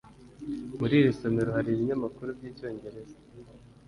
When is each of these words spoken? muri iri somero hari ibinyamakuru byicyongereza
muri 0.79 0.93
iri 0.99 1.11
somero 1.19 1.49
hari 1.57 1.69
ibinyamakuru 1.71 2.29
byicyongereza 2.37 3.15